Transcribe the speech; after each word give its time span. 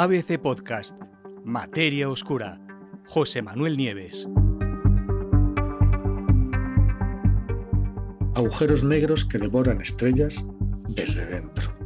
ABC 0.00 0.38
Podcast, 0.38 0.94
Materia 1.44 2.08
Oscura, 2.08 2.60
José 3.08 3.42
Manuel 3.42 3.76
Nieves. 3.76 4.28
Agujeros 8.36 8.84
negros 8.84 9.24
que 9.24 9.38
devoran 9.38 9.80
estrellas 9.80 10.46
desde 10.86 11.26
dentro. 11.26 11.76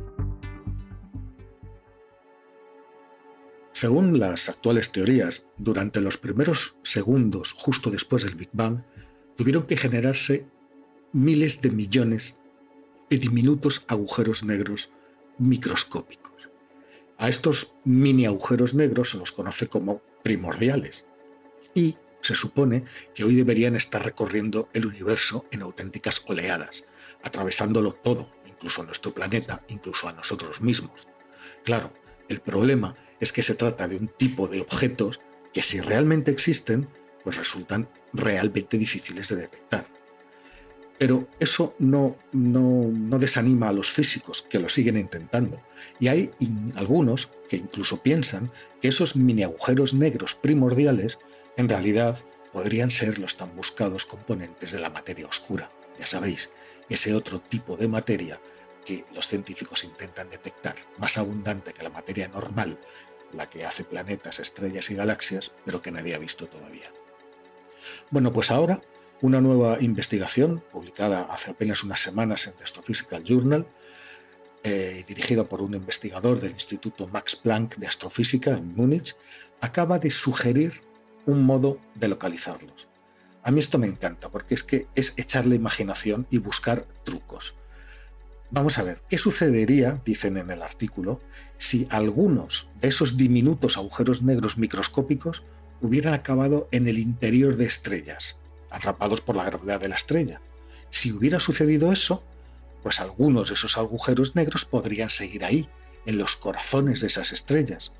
Según 3.72 4.18
las 4.18 4.50
actuales 4.50 4.92
teorías, 4.92 5.46
durante 5.56 6.02
los 6.02 6.18
primeros 6.18 6.76
segundos 6.82 7.54
justo 7.54 7.90
después 7.90 8.24
del 8.24 8.34
Big 8.34 8.50
Bang, 8.52 8.82
tuvieron 9.36 9.62
que 9.62 9.78
generarse 9.78 10.44
miles 11.14 11.62
de 11.62 11.70
millones 11.70 12.36
de 13.08 13.16
diminutos 13.16 13.86
agujeros 13.88 14.44
negros 14.44 14.92
microscópicos. 15.38 16.21
A 17.22 17.28
estos 17.28 17.76
mini 17.84 18.26
agujeros 18.26 18.74
negros 18.74 19.10
se 19.10 19.16
los 19.16 19.30
conoce 19.30 19.68
como 19.68 20.02
primordiales 20.24 21.04
y 21.72 21.96
se 22.20 22.34
supone 22.34 22.82
que 23.14 23.22
hoy 23.22 23.36
deberían 23.36 23.76
estar 23.76 24.04
recorriendo 24.04 24.68
el 24.72 24.86
universo 24.86 25.46
en 25.52 25.62
auténticas 25.62 26.24
oleadas, 26.26 26.84
atravesándolo 27.22 27.92
todo, 27.92 28.28
incluso 28.44 28.82
nuestro 28.82 29.14
planeta, 29.14 29.62
incluso 29.68 30.08
a 30.08 30.12
nosotros 30.12 30.62
mismos. 30.62 31.06
Claro, 31.62 31.92
el 32.28 32.40
problema 32.40 32.96
es 33.20 33.30
que 33.30 33.44
se 33.44 33.54
trata 33.54 33.86
de 33.86 33.98
un 33.98 34.08
tipo 34.08 34.48
de 34.48 34.60
objetos 34.60 35.20
que 35.52 35.62
si 35.62 35.80
realmente 35.80 36.32
existen, 36.32 36.88
pues 37.22 37.36
resultan 37.36 37.88
realmente 38.12 38.76
difíciles 38.76 39.28
de 39.28 39.36
detectar. 39.36 39.86
Pero 41.02 41.26
eso 41.40 41.74
no, 41.80 42.14
no, 42.30 43.18
desanima 43.18 43.70
a 43.70 43.72
los 43.72 43.90
físicos, 43.90 44.40
que 44.42 44.60
lo 44.60 44.68
siguen 44.68 44.96
intentando. 44.96 45.60
Y 45.98 46.06
hay 46.06 46.30
algunos 46.76 47.28
que 47.48 47.56
incluso 47.56 48.04
piensan 48.04 48.52
que 48.80 48.86
esos 48.86 49.16
mini 49.16 49.42
agujeros 49.42 49.94
negros 49.94 50.36
primordiales 50.36 51.18
en 51.56 51.68
realidad 51.68 52.22
podrían 52.52 52.92
ser 52.92 53.18
los 53.18 53.36
tan 53.36 53.56
buscados 53.56 54.06
componentes 54.06 54.70
de 54.70 54.78
la 54.78 54.90
materia 54.90 55.26
oscura. 55.26 55.72
Ya 55.98 56.06
sabéis, 56.06 56.50
ese 56.88 57.16
otro 57.16 57.40
tipo 57.40 57.76
de 57.76 57.88
materia 57.88 58.40
que 58.84 59.04
los 59.12 59.26
científicos 59.26 59.82
intentan 59.82 60.30
detectar, 60.30 60.76
más 60.98 61.18
abundante 61.18 61.72
que 61.72 61.82
la 61.82 61.90
materia 61.90 62.28
normal, 62.28 62.78
la 63.32 63.50
que 63.50 63.64
hace 63.64 63.82
planetas, 63.82 64.38
estrellas 64.38 64.88
y 64.88 64.94
galaxias, 64.94 65.50
pero 65.64 65.82
que 65.82 65.90
nadie 65.90 66.14
ha 66.14 66.18
visto 66.18 66.46
todavía. 66.46 66.92
Bueno, 68.12 68.32
pues 68.32 68.52
ahora 68.52 68.80
una 69.22 69.40
nueva 69.40 69.80
investigación 69.80 70.62
publicada 70.72 71.22
hace 71.22 71.52
apenas 71.52 71.84
unas 71.84 72.00
semanas 72.00 72.48
en 72.48 72.54
The 72.54 72.64
Astrophysical 72.64 73.22
Journal, 73.22 73.66
eh, 74.64 75.04
dirigida 75.06 75.44
por 75.44 75.62
un 75.62 75.74
investigador 75.74 76.40
del 76.40 76.52
Instituto 76.52 77.06
Max 77.06 77.36
Planck 77.36 77.76
de 77.76 77.86
Astrofísica 77.86 78.50
en 78.50 78.74
Múnich, 78.74 79.16
acaba 79.60 80.00
de 80.00 80.10
sugerir 80.10 80.82
un 81.24 81.44
modo 81.44 81.78
de 81.94 82.08
localizarlos. 82.08 82.88
A 83.44 83.52
mí 83.52 83.60
esto 83.60 83.78
me 83.78 83.86
encanta 83.86 84.28
porque 84.28 84.54
es 84.54 84.64
que 84.64 84.88
es 84.96 85.14
echar 85.16 85.46
la 85.46 85.54
imaginación 85.54 86.26
y 86.30 86.38
buscar 86.38 86.84
trucos. 87.04 87.54
Vamos 88.50 88.78
a 88.78 88.82
ver, 88.82 89.02
¿qué 89.08 89.18
sucedería, 89.18 90.00
dicen 90.04 90.36
en 90.36 90.50
el 90.50 90.62
artículo, 90.62 91.20
si 91.58 91.86
algunos 91.90 92.68
de 92.80 92.88
esos 92.88 93.16
diminutos 93.16 93.76
agujeros 93.76 94.22
negros 94.22 94.58
microscópicos 94.58 95.44
hubieran 95.80 96.12
acabado 96.12 96.68
en 96.70 96.86
el 96.86 96.98
interior 96.98 97.56
de 97.56 97.66
estrellas, 97.66 98.36
atrapados 98.72 99.20
por 99.20 99.36
la 99.36 99.44
gravedad 99.44 99.80
de 99.80 99.88
la 99.88 99.96
estrella. 99.96 100.40
Si 100.90 101.12
hubiera 101.12 101.40
sucedido 101.40 101.92
eso, 101.92 102.22
pues 102.82 103.00
algunos 103.00 103.48
de 103.48 103.54
esos 103.54 103.78
agujeros 103.78 104.34
negros 104.34 104.64
podrían 104.64 105.10
seguir 105.10 105.44
ahí, 105.44 105.68
en 106.04 106.18
los 106.18 106.36
corazones 106.36 107.00
de 107.00 107.06
esas 107.06 107.32
estrellas, 107.32 107.92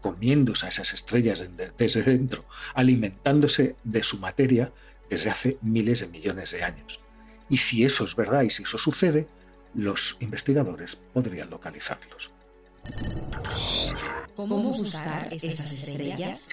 comiéndose 0.00 0.66
a 0.66 0.68
esas 0.68 0.92
estrellas 0.92 1.42
desde 1.76 2.02
dentro, 2.02 2.44
alimentándose 2.74 3.76
de 3.84 4.02
su 4.02 4.18
materia 4.18 4.72
desde 5.08 5.30
hace 5.30 5.58
miles 5.62 6.00
de 6.00 6.08
millones 6.08 6.50
de 6.50 6.62
años. 6.62 7.00
Y 7.48 7.56
si 7.58 7.84
eso 7.84 8.04
es 8.04 8.14
verdad 8.14 8.42
y 8.42 8.50
si 8.50 8.64
eso 8.64 8.78
sucede, 8.78 9.26
los 9.74 10.16
investigadores 10.20 10.96
podrían 10.96 11.50
localizarlos. 11.50 12.30
¿Cómo 14.36 14.62
buscar 14.72 15.28
esas 15.32 15.72
estrellas? 15.72 16.48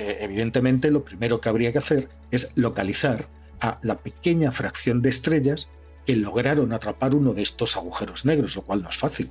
Eh, 0.00 0.16
evidentemente 0.22 0.90
lo 0.90 1.04
primero 1.04 1.42
que 1.42 1.50
habría 1.50 1.72
que 1.72 1.78
hacer 1.78 2.08
es 2.30 2.52
localizar 2.54 3.28
a 3.60 3.78
la 3.82 3.98
pequeña 3.98 4.50
fracción 4.50 5.02
de 5.02 5.10
estrellas 5.10 5.68
que 6.06 6.16
lograron 6.16 6.72
atrapar 6.72 7.14
uno 7.14 7.34
de 7.34 7.42
estos 7.42 7.76
agujeros 7.76 8.24
negros, 8.24 8.56
lo 8.56 8.62
cual 8.62 8.82
no 8.82 8.88
es 8.88 8.96
fácil. 8.96 9.30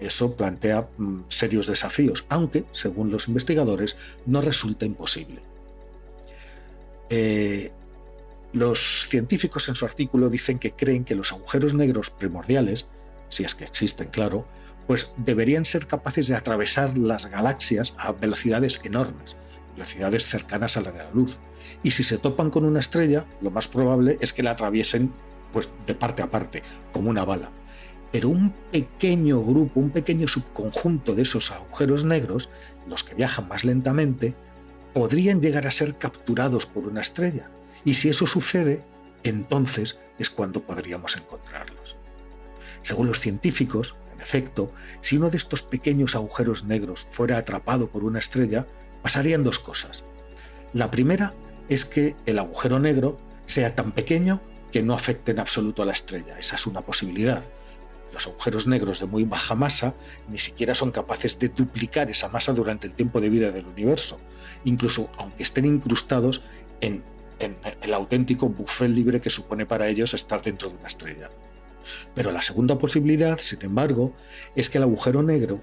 Eso 0.00 0.34
plantea 0.34 0.88
mm, 0.96 1.24
serios 1.28 1.66
desafíos, 1.66 2.24
aunque, 2.30 2.64
según 2.72 3.10
los 3.10 3.28
investigadores, 3.28 3.98
no 4.24 4.40
resulta 4.40 4.86
imposible. 4.86 5.42
Eh, 7.10 7.70
los 8.54 9.06
científicos 9.10 9.68
en 9.68 9.74
su 9.74 9.84
artículo 9.84 10.30
dicen 10.30 10.58
que 10.58 10.72
creen 10.72 11.04
que 11.04 11.16
los 11.16 11.32
agujeros 11.32 11.74
negros 11.74 12.08
primordiales, 12.08 12.86
si 13.28 13.44
es 13.44 13.54
que 13.54 13.64
existen, 13.64 14.08
claro, 14.08 14.46
pues 14.86 15.12
deberían 15.18 15.66
ser 15.66 15.86
capaces 15.86 16.28
de 16.28 16.36
atravesar 16.36 16.96
las 16.96 17.26
galaxias 17.26 17.94
a 17.98 18.12
velocidades 18.12 18.80
enormes, 18.84 19.36
velocidades 19.78 20.26
cercanas 20.26 20.76
a 20.76 20.80
la 20.80 20.90
de 20.90 20.98
la 20.98 21.10
luz. 21.12 21.38
Y 21.84 21.92
si 21.92 22.02
se 22.02 22.18
topan 22.18 22.50
con 22.50 22.64
una 22.64 22.80
estrella, 22.80 23.24
lo 23.40 23.52
más 23.52 23.68
probable 23.68 24.18
es 24.20 24.32
que 24.32 24.42
la 24.42 24.50
atraviesen 24.50 25.12
pues, 25.52 25.70
de 25.86 25.94
parte 25.94 26.20
a 26.20 26.30
parte, 26.30 26.64
como 26.92 27.10
una 27.10 27.24
bala. 27.24 27.50
Pero 28.10 28.28
un 28.28 28.52
pequeño 28.72 29.40
grupo, 29.40 29.78
un 29.78 29.90
pequeño 29.90 30.26
subconjunto 30.26 31.14
de 31.14 31.22
esos 31.22 31.52
agujeros 31.52 32.04
negros, 32.04 32.50
los 32.88 33.04
que 33.04 33.14
viajan 33.14 33.46
más 33.46 33.64
lentamente, 33.64 34.34
podrían 34.92 35.40
llegar 35.40 35.66
a 35.66 35.70
ser 35.70 35.96
capturados 35.96 36.66
por 36.66 36.88
una 36.88 37.00
estrella. 37.00 37.48
Y 37.84 37.94
si 37.94 38.08
eso 38.08 38.26
sucede, 38.26 38.82
entonces 39.22 39.98
es 40.18 40.28
cuando 40.28 40.62
podríamos 40.62 41.16
encontrarlos. 41.16 41.96
Según 42.82 43.06
los 43.06 43.20
científicos, 43.20 43.94
en 44.12 44.22
efecto, 44.22 44.72
si 45.02 45.18
uno 45.18 45.30
de 45.30 45.36
estos 45.36 45.62
pequeños 45.62 46.16
agujeros 46.16 46.64
negros 46.64 47.06
fuera 47.10 47.38
atrapado 47.38 47.88
por 47.88 48.02
una 48.02 48.18
estrella, 48.18 48.66
pasarían 49.02 49.44
dos 49.44 49.58
cosas. 49.58 50.04
La 50.72 50.90
primera 50.90 51.34
es 51.68 51.84
que 51.84 52.16
el 52.26 52.38
agujero 52.38 52.78
negro 52.78 53.18
sea 53.46 53.74
tan 53.74 53.92
pequeño 53.92 54.40
que 54.70 54.82
no 54.82 54.94
afecte 54.94 55.32
en 55.32 55.40
absoluto 55.40 55.82
a 55.82 55.86
la 55.86 55.92
estrella. 55.92 56.38
Esa 56.38 56.56
es 56.56 56.66
una 56.66 56.82
posibilidad. 56.82 57.42
Los 58.12 58.26
agujeros 58.26 58.66
negros 58.66 59.00
de 59.00 59.06
muy 59.06 59.24
baja 59.24 59.54
masa 59.54 59.94
ni 60.28 60.38
siquiera 60.38 60.74
son 60.74 60.90
capaces 60.90 61.38
de 61.38 61.48
duplicar 61.48 62.10
esa 62.10 62.28
masa 62.28 62.52
durante 62.52 62.86
el 62.86 62.94
tiempo 62.94 63.20
de 63.20 63.28
vida 63.28 63.50
del 63.50 63.66
universo, 63.66 64.18
incluso 64.64 65.10
aunque 65.18 65.42
estén 65.42 65.64
incrustados 65.64 66.42
en, 66.80 67.04
el 67.38 67.94
auténtico 67.94 68.48
buffet 68.48 68.90
libre 68.90 69.20
que 69.20 69.30
supone 69.30 69.64
para 69.64 69.88
ellos 69.88 70.12
estar 70.14 70.42
dentro 70.42 70.70
de 70.70 70.76
una 70.76 70.88
estrella. 70.88 71.30
Pero 72.14 72.32
la 72.32 72.42
segunda 72.42 72.78
posibilidad, 72.78 73.38
sin 73.38 73.62
embargo, 73.62 74.12
es 74.56 74.68
que 74.68 74.78
el 74.78 74.84
agujero 74.84 75.22
negro 75.22 75.62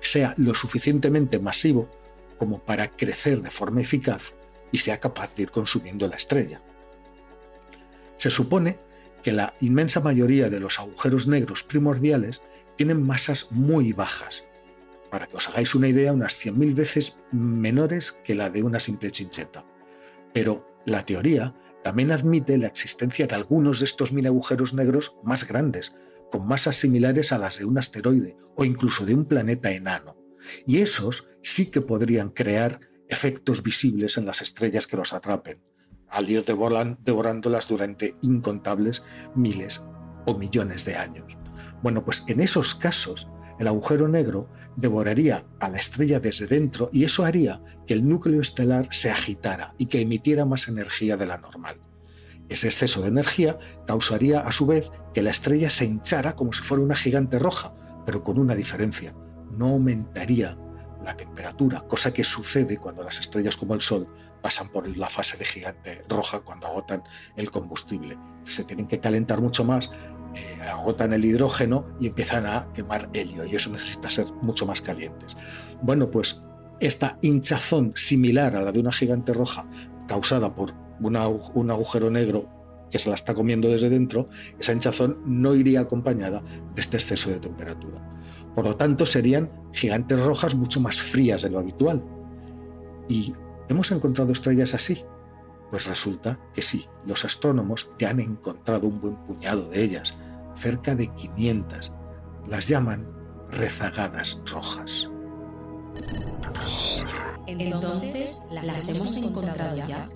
sea 0.00 0.34
lo 0.36 0.54
suficientemente 0.54 1.38
masivo 1.38 1.90
como 2.42 2.58
para 2.58 2.88
crecer 2.88 3.40
de 3.40 3.52
forma 3.52 3.82
eficaz 3.82 4.34
y 4.72 4.78
sea 4.78 4.98
capaz 4.98 5.36
de 5.36 5.44
ir 5.44 5.52
consumiendo 5.52 6.08
la 6.08 6.16
estrella. 6.16 6.60
Se 8.16 8.32
supone 8.32 8.80
que 9.22 9.30
la 9.30 9.54
inmensa 9.60 10.00
mayoría 10.00 10.50
de 10.50 10.58
los 10.58 10.80
agujeros 10.80 11.28
negros 11.28 11.62
primordiales 11.62 12.42
tienen 12.74 13.00
masas 13.00 13.52
muy 13.52 13.92
bajas. 13.92 14.42
Para 15.08 15.28
que 15.28 15.36
os 15.36 15.48
hagáis 15.48 15.76
una 15.76 15.86
idea, 15.86 16.12
unas 16.12 16.34
100.000 16.34 16.74
veces 16.74 17.16
menores 17.30 18.10
que 18.10 18.34
la 18.34 18.50
de 18.50 18.64
una 18.64 18.80
simple 18.80 19.12
chincheta. 19.12 19.64
Pero 20.34 20.68
la 20.84 21.06
teoría 21.06 21.54
también 21.84 22.10
admite 22.10 22.58
la 22.58 22.66
existencia 22.66 23.28
de 23.28 23.36
algunos 23.36 23.78
de 23.78 23.84
estos 23.84 24.12
mil 24.12 24.26
agujeros 24.26 24.74
negros 24.74 25.16
más 25.22 25.46
grandes, 25.46 25.94
con 26.32 26.48
masas 26.48 26.74
similares 26.74 27.30
a 27.30 27.38
las 27.38 27.60
de 27.60 27.66
un 27.66 27.78
asteroide 27.78 28.36
o 28.56 28.64
incluso 28.64 29.06
de 29.06 29.14
un 29.14 29.26
planeta 29.26 29.70
enano. 29.70 30.21
Y 30.66 30.78
esos 30.78 31.28
sí 31.42 31.70
que 31.70 31.80
podrían 31.80 32.30
crear 32.30 32.80
efectos 33.08 33.62
visibles 33.62 34.16
en 34.16 34.26
las 34.26 34.40
estrellas 34.42 34.86
que 34.86 34.96
los 34.96 35.12
atrapen, 35.12 35.60
al 36.08 36.30
ir 36.30 36.44
devorándolas 36.44 37.68
durante 37.68 38.16
incontables 38.22 39.02
miles 39.34 39.84
o 40.26 40.36
millones 40.36 40.84
de 40.84 40.96
años. 40.96 41.36
Bueno, 41.82 42.04
pues 42.04 42.24
en 42.28 42.40
esos 42.40 42.74
casos, 42.74 43.28
el 43.58 43.68
agujero 43.68 44.08
negro 44.08 44.48
devoraría 44.76 45.44
a 45.60 45.68
la 45.68 45.78
estrella 45.78 46.20
desde 46.20 46.46
dentro 46.46 46.88
y 46.92 47.04
eso 47.04 47.24
haría 47.24 47.62
que 47.86 47.94
el 47.94 48.08
núcleo 48.08 48.40
estelar 48.40 48.88
se 48.90 49.10
agitara 49.10 49.74
y 49.78 49.86
que 49.86 50.00
emitiera 50.00 50.44
más 50.44 50.68
energía 50.68 51.16
de 51.16 51.26
la 51.26 51.38
normal. 51.38 51.76
Ese 52.48 52.66
exceso 52.66 53.02
de 53.02 53.08
energía 53.08 53.58
causaría 53.86 54.40
a 54.40 54.52
su 54.52 54.66
vez 54.66 54.90
que 55.14 55.22
la 55.22 55.30
estrella 55.30 55.70
se 55.70 55.84
hinchara 55.84 56.34
como 56.34 56.52
si 56.52 56.62
fuera 56.62 56.82
una 56.82 56.96
gigante 56.96 57.38
roja, 57.38 57.74
pero 58.04 58.24
con 58.24 58.38
una 58.38 58.54
diferencia 58.54 59.14
no 59.52 59.68
aumentaría 59.68 60.56
la 61.04 61.16
temperatura, 61.16 61.80
cosa 61.80 62.12
que 62.12 62.24
sucede 62.24 62.76
cuando 62.76 63.02
las 63.02 63.18
estrellas 63.18 63.56
como 63.56 63.74
el 63.74 63.80
Sol 63.80 64.06
pasan 64.40 64.68
por 64.68 64.88
la 64.96 65.08
fase 65.08 65.36
de 65.36 65.44
gigante 65.44 66.02
roja 66.08 66.40
cuando 66.40 66.68
agotan 66.68 67.02
el 67.36 67.50
combustible. 67.50 68.18
Se 68.44 68.64
tienen 68.64 68.86
que 68.86 69.00
calentar 69.00 69.40
mucho 69.40 69.64
más 69.64 69.90
eh, 70.34 70.62
agotan 70.62 71.12
el 71.12 71.24
hidrógeno 71.24 71.84
y 72.00 72.06
empiezan 72.06 72.46
a 72.46 72.68
quemar 72.72 73.10
helio 73.12 73.44
y 73.44 73.54
eso 73.54 73.70
necesita 73.70 74.08
ser 74.08 74.26
mucho 74.40 74.64
más 74.64 74.80
calientes. 74.80 75.36
Bueno, 75.82 76.10
pues 76.10 76.42
esta 76.80 77.18
hinchazón 77.20 77.92
similar 77.96 78.56
a 78.56 78.62
la 78.62 78.72
de 78.72 78.80
una 78.80 78.92
gigante 78.92 79.34
roja 79.34 79.66
causada 80.08 80.54
por 80.54 80.74
un 81.00 81.70
agujero 81.70 82.10
negro 82.10 82.48
que 82.92 82.98
se 82.98 83.08
la 83.08 83.16
está 83.16 83.34
comiendo 83.34 83.68
desde 83.68 83.88
dentro, 83.88 84.28
esa 84.60 84.72
hinchazón 84.72 85.18
no 85.24 85.54
iría 85.54 85.80
acompañada 85.80 86.42
de 86.74 86.80
este 86.80 86.98
exceso 86.98 87.30
de 87.30 87.40
temperatura. 87.40 88.00
Por 88.54 88.66
lo 88.66 88.76
tanto, 88.76 89.06
serían 89.06 89.50
gigantes 89.72 90.20
rojas 90.20 90.54
mucho 90.54 90.80
más 90.80 91.00
frías 91.00 91.42
de 91.42 91.50
lo 91.50 91.58
habitual. 91.58 92.04
¿Y 93.08 93.32
hemos 93.68 93.90
encontrado 93.90 94.30
estrellas 94.30 94.74
así? 94.74 95.04
Pues 95.70 95.86
resulta 95.86 96.38
que 96.52 96.60
sí, 96.60 96.86
los 97.06 97.24
astrónomos 97.24 97.90
ya 97.98 98.10
han 98.10 98.20
encontrado 98.20 98.86
un 98.86 99.00
buen 99.00 99.16
puñado 99.24 99.70
de 99.70 99.82
ellas, 99.82 100.14
cerca 100.54 100.94
de 100.94 101.08
500. 101.08 101.92
Las 102.46 102.68
llaman 102.68 103.08
rezagadas 103.50 104.38
rojas. 104.52 105.10
Entonces, 107.46 108.42
¿las 108.50 108.88
hemos 108.88 109.16
encontrado 109.16 109.76
ya? 109.76 110.08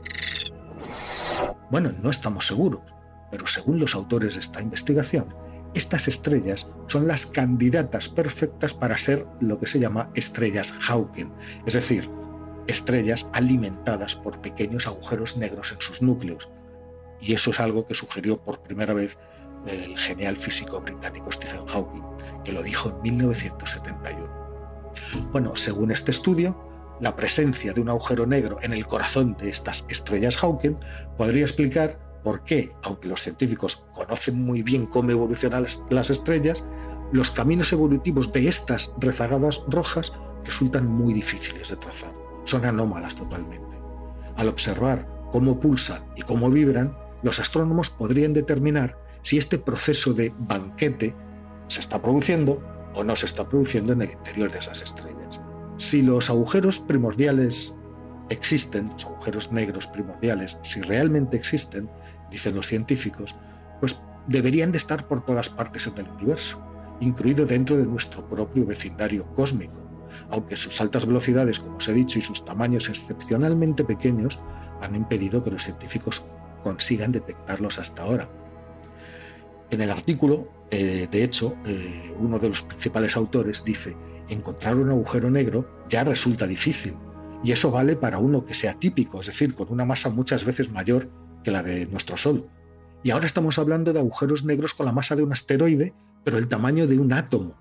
Bueno, 1.70 1.92
no 2.02 2.10
estamos 2.10 2.46
seguros, 2.46 2.82
pero 3.30 3.46
según 3.46 3.78
los 3.80 3.94
autores 3.94 4.34
de 4.34 4.40
esta 4.40 4.60
investigación, 4.60 5.34
estas 5.74 6.08
estrellas 6.08 6.70
son 6.86 7.06
las 7.06 7.26
candidatas 7.26 8.08
perfectas 8.08 8.72
para 8.72 8.96
ser 8.96 9.26
lo 9.40 9.58
que 9.58 9.66
se 9.66 9.78
llama 9.78 10.10
estrellas 10.14 10.72
Hawking, 10.72 11.32
es 11.66 11.74
decir, 11.74 12.08
estrellas 12.66 13.28
alimentadas 13.32 14.16
por 14.16 14.40
pequeños 14.40 14.86
agujeros 14.86 15.36
negros 15.36 15.72
en 15.72 15.80
sus 15.80 16.02
núcleos. 16.02 16.48
Y 17.20 17.34
eso 17.34 17.50
es 17.50 17.60
algo 17.60 17.86
que 17.86 17.94
sugirió 17.94 18.38
por 18.38 18.62
primera 18.62 18.94
vez 18.94 19.18
el 19.66 19.98
genial 19.98 20.36
físico 20.36 20.80
británico 20.80 21.32
Stephen 21.32 21.66
Hawking, 21.66 22.02
que 22.44 22.52
lo 22.52 22.62
dijo 22.62 22.90
en 22.90 23.02
1971. 23.02 24.46
Bueno, 25.32 25.56
según 25.56 25.90
este 25.90 26.10
estudio, 26.10 26.65
la 27.00 27.16
presencia 27.16 27.72
de 27.72 27.80
un 27.80 27.88
agujero 27.88 28.26
negro 28.26 28.58
en 28.62 28.72
el 28.72 28.86
corazón 28.86 29.36
de 29.36 29.50
estas 29.50 29.86
estrellas 29.88 30.36
Hawking 30.36 30.76
podría 31.16 31.42
explicar 31.42 31.98
por 32.22 32.42
qué, 32.42 32.72
aunque 32.82 33.08
los 33.08 33.22
científicos 33.22 33.86
conocen 33.94 34.42
muy 34.42 34.62
bien 34.62 34.86
cómo 34.86 35.10
evolucionan 35.12 35.66
las 35.90 36.10
estrellas, 36.10 36.64
los 37.12 37.30
caminos 37.30 37.72
evolutivos 37.72 38.32
de 38.32 38.48
estas 38.48 38.92
rezagadas 38.98 39.62
rojas 39.68 40.12
resultan 40.44 40.86
muy 40.86 41.14
difíciles 41.14 41.68
de 41.68 41.76
trazar. 41.76 42.12
Son 42.44 42.64
anómalas 42.64 43.14
totalmente. 43.14 43.78
Al 44.36 44.48
observar 44.48 45.06
cómo 45.30 45.60
pulsan 45.60 46.02
y 46.16 46.22
cómo 46.22 46.50
vibran, 46.50 46.96
los 47.22 47.38
astrónomos 47.38 47.90
podrían 47.90 48.32
determinar 48.32 48.98
si 49.22 49.38
este 49.38 49.58
proceso 49.58 50.12
de 50.12 50.32
banquete 50.36 51.14
se 51.68 51.80
está 51.80 52.00
produciendo 52.00 52.62
o 52.94 53.04
no 53.04 53.14
se 53.16 53.26
está 53.26 53.48
produciendo 53.48 53.92
en 53.92 54.02
el 54.02 54.12
interior 54.12 54.50
de 54.50 54.58
esas 54.58 54.82
estrellas. 54.82 55.25
Si 55.78 56.02
los 56.02 56.30
agujeros 56.30 56.80
primordiales 56.80 57.74
existen, 58.30 58.88
los 58.88 59.04
agujeros 59.04 59.52
negros 59.52 59.86
primordiales, 59.86 60.58
si 60.62 60.80
realmente 60.80 61.36
existen, 61.36 61.88
dicen 62.30 62.54
los 62.54 62.66
científicos, 62.66 63.36
pues 63.80 64.00
deberían 64.26 64.72
de 64.72 64.78
estar 64.78 65.06
por 65.06 65.24
todas 65.24 65.48
partes 65.48 65.86
en 65.86 65.98
el 65.98 66.08
universo, 66.08 66.60
incluido 67.00 67.46
dentro 67.46 67.76
de 67.76 67.84
nuestro 67.84 68.26
propio 68.26 68.64
vecindario 68.64 69.26
cósmico, 69.34 69.86
aunque 70.30 70.56
sus 70.56 70.80
altas 70.80 71.06
velocidades, 71.06 71.60
como 71.60 71.76
os 71.76 71.88
he 71.88 71.92
dicho, 71.92 72.18
y 72.18 72.22
sus 72.22 72.44
tamaños 72.44 72.88
excepcionalmente 72.88 73.84
pequeños 73.84 74.38
han 74.80 74.94
impedido 74.94 75.42
que 75.42 75.50
los 75.50 75.64
científicos 75.64 76.24
consigan 76.62 77.12
detectarlos 77.12 77.78
hasta 77.78 78.02
ahora. 78.02 78.28
En 79.70 79.80
el 79.80 79.90
artículo, 79.90 80.48
eh, 80.70 81.08
de 81.10 81.24
hecho, 81.24 81.56
eh, 81.64 82.12
uno 82.18 82.38
de 82.38 82.48
los 82.48 82.62
principales 82.62 83.16
autores 83.16 83.64
dice, 83.64 83.96
encontrar 84.28 84.76
un 84.76 84.90
agujero 84.90 85.30
negro 85.30 85.84
ya 85.88 86.04
resulta 86.04 86.46
difícil, 86.46 86.94
y 87.44 87.52
eso 87.52 87.70
vale 87.70 87.96
para 87.96 88.18
uno 88.18 88.44
que 88.44 88.54
sea 88.54 88.74
típico, 88.74 89.20
es 89.20 89.26
decir, 89.26 89.54
con 89.54 89.68
una 89.70 89.84
masa 89.84 90.10
muchas 90.10 90.44
veces 90.44 90.70
mayor 90.70 91.08
que 91.44 91.50
la 91.50 91.62
de 91.62 91.86
nuestro 91.86 92.16
Sol. 92.16 92.48
Y 93.02 93.10
ahora 93.10 93.26
estamos 93.26 93.58
hablando 93.58 93.92
de 93.92 94.00
agujeros 94.00 94.44
negros 94.44 94.74
con 94.74 94.86
la 94.86 94.92
masa 94.92 95.14
de 95.14 95.22
un 95.22 95.32
asteroide, 95.32 95.92
pero 96.24 96.38
el 96.38 96.48
tamaño 96.48 96.88
de 96.88 96.98
un 96.98 97.12
átomo. 97.12 97.54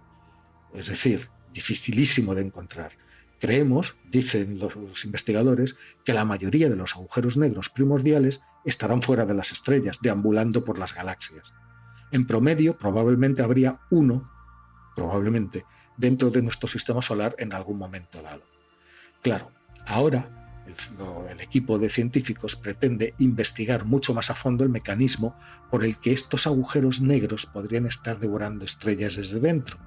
Es 0.73 0.87
decir, 0.87 1.29
dificilísimo 1.53 2.33
de 2.33 2.41
encontrar. 2.41 2.93
Creemos, 3.39 3.95
dicen 4.09 4.57
los 4.59 5.05
investigadores, 5.05 5.75
que 6.03 6.13
la 6.13 6.25
mayoría 6.25 6.69
de 6.69 6.75
los 6.75 6.95
agujeros 6.95 7.37
negros 7.37 7.69
primordiales 7.69 8.41
estarán 8.63 9.03
fuera 9.03 9.25
de 9.25 9.35
las 9.35 9.51
estrellas, 9.51 9.99
deambulando 10.01 10.63
por 10.63 10.79
las 10.79 10.95
galaxias. 10.95 11.53
En 12.15 12.25
promedio, 12.25 12.77
probablemente 12.77 13.41
habría 13.41 13.81
uno, 13.89 14.31
probablemente, 14.95 15.65
dentro 15.97 16.29
de 16.29 16.41
nuestro 16.41 16.69
sistema 16.69 17.01
solar 17.01 17.35
en 17.39 17.51
algún 17.51 17.77
momento 17.77 18.21
dado. 18.21 18.43
Claro, 19.21 19.51
ahora 19.85 20.63
el, 20.65 21.41
equipo 21.41 21.77
de 21.77 21.89
científicos 21.89 22.55
pretende 22.55 23.15
investigar 23.17 23.83
mucho 23.83 24.13
más 24.13 24.29
a 24.29 24.33
fondo 24.33 24.63
el 24.63 24.69
mecanismo 24.69 25.35
por 25.69 25.83
el 25.83 25.97
que 25.97 26.13
estos 26.13 26.47
agujeros 26.47 27.01
negros 27.01 27.45
podrían 27.47 27.85
estar 27.85 28.17
devorando 28.17 28.63
estrellas 28.63 29.17
desde 29.17 29.41
dentro 29.41 29.77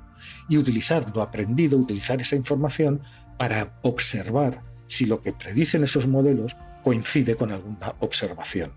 y 0.50 0.58
utilizar 0.58 1.10
lo 1.14 1.22
aprendido, 1.22 1.78
utilizar 1.78 2.20
esa 2.20 2.36
información 2.36 3.00
para 3.38 3.80
observar 3.80 4.62
si 4.86 5.06
lo 5.06 5.22
que 5.22 5.32
predicen 5.32 5.82
esos 5.82 6.06
modelos 6.06 6.54
coincide 6.84 7.36
con 7.36 7.52
alguna 7.52 7.94
observación. 8.00 8.72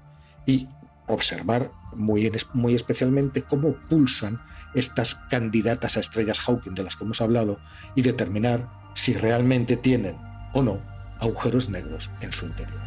Y 0.45 0.69
observar 1.07 1.71
muy, 1.93 2.31
muy 2.53 2.75
especialmente 2.75 3.43
cómo 3.43 3.73
pulsan 3.89 4.41
estas 4.73 5.15
candidatas 5.29 5.97
a 5.97 5.99
estrellas 5.99 6.39
Hawking 6.39 6.73
de 6.73 6.83
las 6.83 6.95
que 6.95 7.03
hemos 7.03 7.21
hablado 7.21 7.59
y 7.95 8.01
determinar 8.01 8.69
si 8.93 9.13
realmente 9.13 9.77
tienen 9.77 10.17
o 10.53 10.61
no 10.61 10.81
agujeros 11.19 11.69
negros 11.69 12.09
en 12.21 12.31
su 12.31 12.45
interior. 12.45 12.81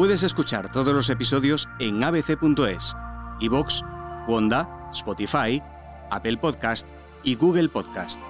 Puedes 0.00 0.22
escuchar 0.22 0.72
todos 0.72 0.94
los 0.94 1.10
episodios 1.10 1.68
en 1.78 2.02
abc.es, 2.02 2.96
iVoox, 3.40 3.82
Wanda, 4.26 4.79
Spotify, 4.92 5.62
Apple 6.10 6.36
Podcast 6.36 6.86
y 7.24 7.34
Google 7.34 7.68
Podcast. 7.68 8.20